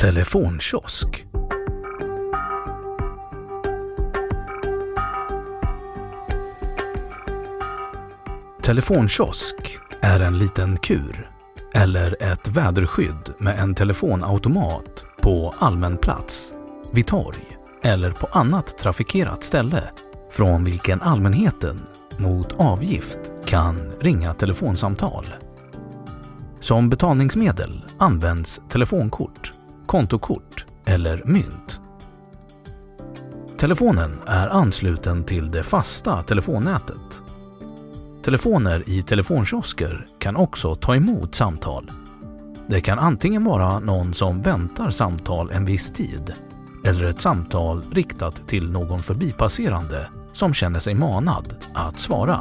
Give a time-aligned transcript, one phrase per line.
[0.00, 1.26] Telefonkiosk.
[8.62, 11.30] Telefonkiosk är en liten kur
[11.74, 16.52] eller ett väderskydd med en telefonautomat på allmän plats,
[16.92, 19.82] vid torg eller på annat trafikerat ställe
[20.30, 21.80] från vilken allmänheten
[22.18, 25.26] mot avgift kan ringa telefonsamtal.
[26.60, 29.59] Som betalningsmedel används telefonkort,
[29.90, 31.80] kontokort eller mynt.
[33.58, 37.22] Telefonen är ansluten till det fasta telefonnätet.
[38.24, 41.90] Telefoner i telefonkiosker kan också ta emot samtal.
[42.68, 46.32] Det kan antingen vara någon som väntar samtal en viss tid
[46.84, 52.40] eller ett samtal riktat till någon förbipasserande som känner sig manad att svara.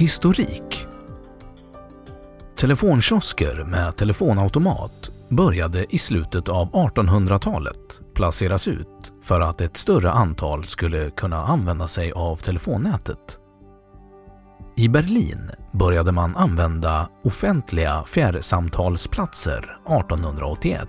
[0.00, 0.86] Historik
[2.56, 10.64] Telefonkiosker med telefonautomat började i slutet av 1800-talet placeras ut för att ett större antal
[10.64, 13.38] skulle kunna använda sig av telefonnätet.
[14.76, 20.88] I Berlin började man använda offentliga fjärrsamtalsplatser 1881.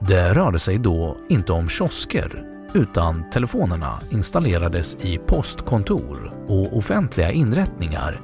[0.00, 8.20] Det rörde sig då inte om kiosker utan telefonerna installerades i postkontor och offentliga inrättningar,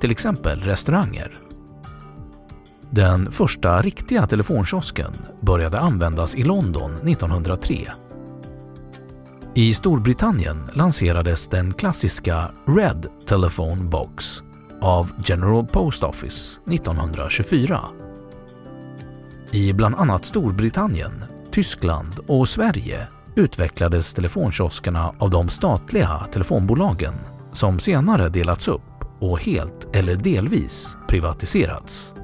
[0.00, 1.32] till exempel restauranger.
[2.90, 7.92] Den första riktiga telefonkiosken började användas i London 1903.
[9.54, 14.42] I Storbritannien lanserades den klassiska Red Telephone Box
[14.80, 17.80] av General Post Office 1924.
[19.50, 23.06] I bland annat Storbritannien, Tyskland och Sverige
[23.36, 27.14] utvecklades telefonkioskerna av de statliga telefonbolagen
[27.52, 28.80] som senare delats upp
[29.20, 32.14] och helt eller delvis privatiserats.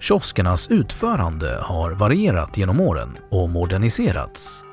[0.00, 4.64] Kioskernas utförande har varierat genom åren och moderniserats.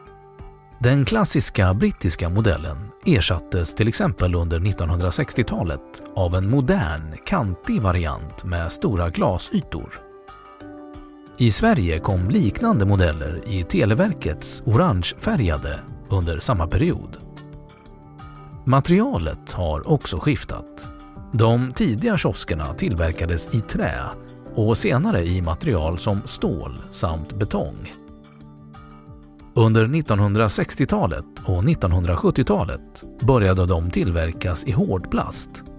[0.80, 8.72] Den klassiska brittiska modellen ersattes till exempel under 1960-talet av en modern, kantig variant med
[8.72, 10.11] stora glasytor.
[11.42, 15.80] I Sverige kom liknande modeller i Televerkets orangefärgade
[16.10, 17.18] under samma period.
[18.66, 20.88] Materialet har också skiftat.
[21.34, 24.00] De tidiga kioskerna tillverkades i trä
[24.56, 27.92] och senare i material som stål samt betong.
[29.56, 35.71] Under 1960-talet och 1970-talet började de tillverkas i hårdplast.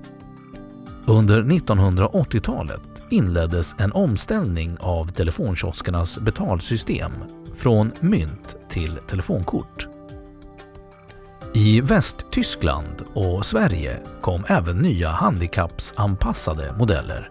[1.07, 7.13] Under 1980-talet inleddes en omställning av telefonkioskernas betalsystem
[7.57, 9.89] från mynt till telefonkort.
[11.55, 17.31] I Västtyskland och Sverige kom även nya handikappsanpassade modeller.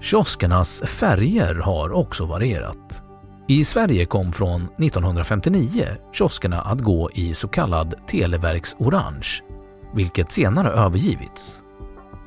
[0.00, 3.02] Kioskernas färger har också varierat.
[3.48, 9.42] I Sverige kom från 1959 kioskerna att gå i så kallad televerksorange,
[9.94, 11.62] vilket senare övergivits.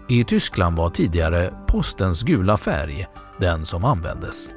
[0.10, 3.08] I Tyskland var tidigare postens gula färg
[3.40, 4.50] den som användes.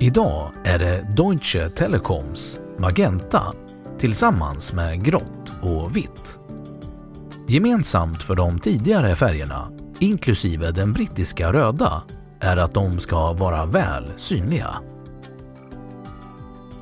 [0.00, 3.52] Idag är det Deutsche Telekoms Magenta
[3.98, 6.38] tillsammans med grått och vitt.
[7.48, 12.02] Gemensamt för de tidigare färgerna, inklusive den brittiska röda,
[12.40, 14.76] är att de ska vara väl synliga.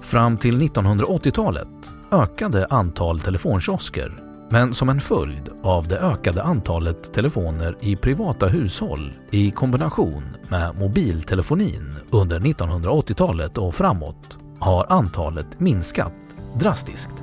[0.00, 1.68] Fram till 1980-talet
[2.10, 4.24] ökade antal telefonkiosker
[4.54, 10.78] men som en följd av det ökade antalet telefoner i privata hushåll i kombination med
[10.78, 16.12] mobiltelefonin under 1980-talet och framåt har antalet minskat
[16.54, 17.14] drastiskt.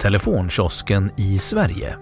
[0.00, 1.96] Telefonkiosken i Sverige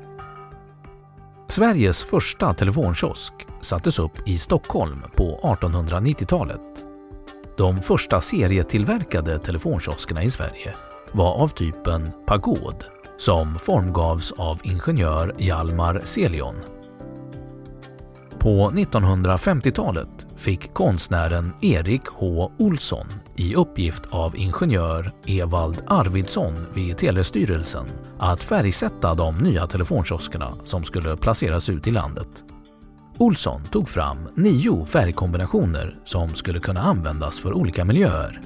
[1.48, 6.91] Sveriges första telefonkiosk sattes upp i Stockholm på 1890-talet.
[7.56, 10.74] De första serietillverkade telefonkioskerna i Sverige
[11.12, 12.84] var av typen Pagod
[13.18, 16.54] som formgavs av ingenjör Hjalmar Celion.
[18.38, 23.06] På 1950-talet fick konstnären Erik H Olsson
[23.36, 27.86] i uppgift av ingenjör Evald Arvidsson vid Telestyrelsen
[28.18, 32.44] att färgsätta de nya telefonkioskerna som skulle placeras ut i landet.
[33.18, 38.40] Olsson tog fram nio färgkombinationer som skulle kunna användas för olika miljöer.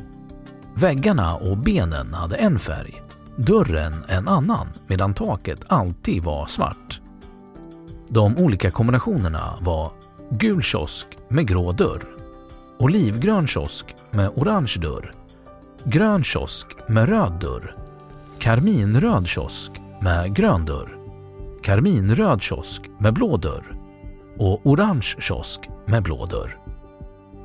[0.75, 3.03] Väggarna och benen hade en färg,
[3.37, 7.01] dörren en annan medan taket alltid var svart.
[8.09, 9.93] De olika kombinationerna var
[10.31, 12.03] gul kiosk med grå dörr,
[12.79, 15.13] olivgrön kiosk med orange dörr,
[15.85, 17.77] grön kiosk med röd dörr,
[18.39, 19.71] karminröd kiosk
[20.01, 20.99] med grön dörr,
[21.63, 23.76] karminröd kiosk med blå dörr
[24.39, 26.59] och orange kiosk med blå dörr.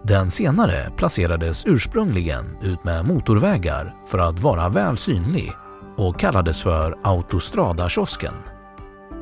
[0.04, 5.54] Den senare placerades ursprungligen ut med motorvägar för att vara väl synlig
[5.98, 8.34] och kallades för Autostrada-kiosken.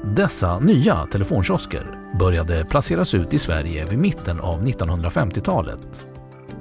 [0.03, 6.05] Dessa nya telefonkiosker började placeras ut i Sverige vid mitten av 1950-talet.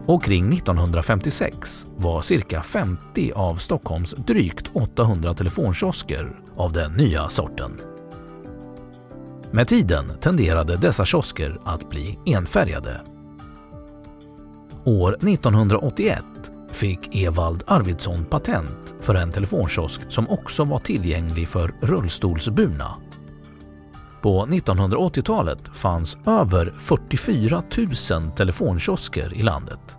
[0.07, 7.88] Och kring 1956 var cirka 50 av Stockholms drygt 800 telefonkiosker av den nya sorten.
[9.51, 13.01] Med tiden tenderade dessa kiosker att bli enfärgade.
[14.85, 16.25] År 1981
[16.73, 22.97] fick Evald Arvidsson patent för en telefonkiosk som också var tillgänglig för rullstolsburna.
[24.23, 27.63] På 1980-talet fanns över 44
[28.11, 29.97] 000 telefonkiosker i landet.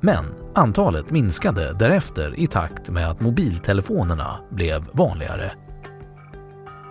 [0.00, 5.52] Men antalet minskade därefter i takt med att mobiltelefonerna blev vanligare.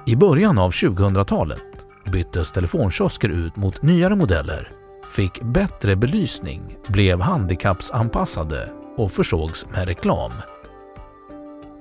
[0.06, 1.71] I början av 2000-talet
[2.06, 4.72] byttes telefonkiosker ut mot nyare modeller,
[5.12, 10.32] fick bättre belysning, blev handikappsanpassade och försågs med reklam.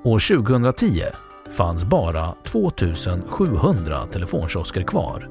[0.05, 1.03] År 2010
[1.57, 5.29] fanns bara 2700 telefonkiosker kvar.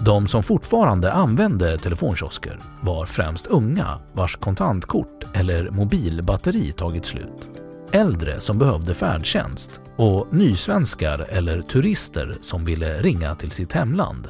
[0.00, 7.50] De som fortfarande använde telefonkiosker var främst unga vars kontantkort eller mobilbatteri tagit slut,
[7.96, 14.28] äldre som behövde färdtjänst och nysvenskar eller turister som ville ringa till sitt hemland.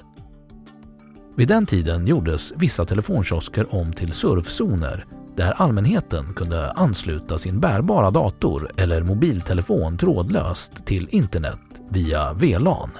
[1.36, 5.04] Vid den tiden gjordes vissa telefonkiosker om till surfzoner
[5.36, 11.60] där allmänheten kunde ansluta sin bärbara dator eller mobiltelefon trådlöst till internet
[11.90, 12.90] via VLAN.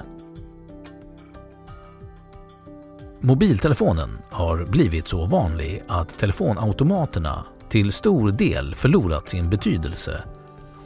[3.20, 10.22] Mobiltelefonen har blivit så vanlig att telefonautomaterna till stor del förlorat sin betydelse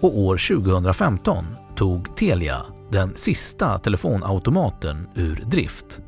[0.01, 1.45] och år 2015
[1.77, 6.01] tog Telia den sista telefonautomaten ur drift.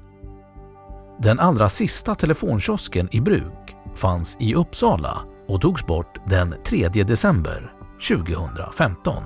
[1.19, 5.19] Den allra sista telefonkiosken i bruk fanns i Uppsala
[5.49, 7.73] och togs bort den 3 december
[8.09, 9.23] 2015.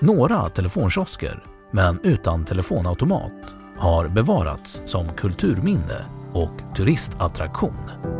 [0.00, 8.19] Några telefonkiosker, men utan telefonautomat, har bevarats som kulturminne och turistattraktion.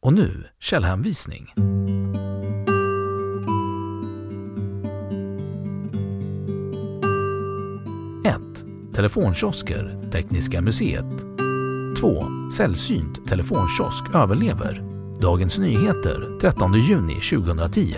[0.00, 1.54] Och nu källhänvisning.
[8.98, 11.04] Telefonkiosker, Tekniska museet.
[12.00, 12.24] 2.
[12.52, 14.82] Sällsynt telefonkiosk överlever.
[15.20, 17.94] Dagens Nyheter 13 juni 2010.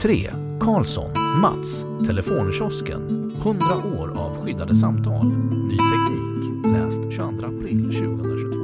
[0.00, 0.30] 3.
[0.60, 1.10] Karlsson,
[1.40, 3.32] Mats, Telefonkiosken.
[3.42, 3.66] 100
[3.98, 5.26] år av skyddade samtal.
[5.68, 6.66] Ny teknik.
[6.66, 8.59] Läst 22 april 2022.